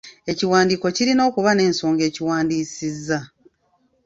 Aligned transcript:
Ekiwandiiko 0.31 0.87
kirina 0.95 1.21
okuba 1.29 1.51
n'ensonga 1.53 2.03
ekiwandiisizza. 2.09 3.19